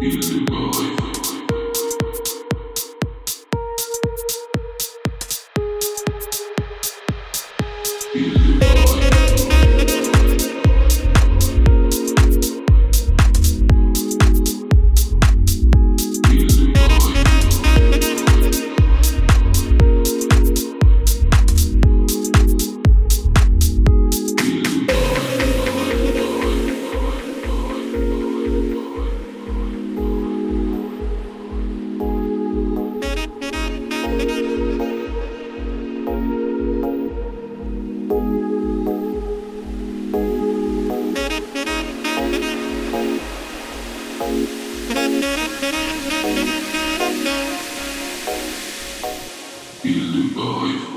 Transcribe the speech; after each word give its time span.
Music 0.00 0.46
Boy. 0.46 0.99
Goodbye. 50.20 50.89